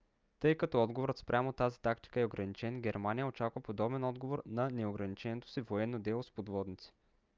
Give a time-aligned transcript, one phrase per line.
[0.39, 5.61] тъй като отговорът спрямо тази тактика е ограничен германия очаква подобен отговор на неограниченото си
[5.61, 6.93] военно дело с подводници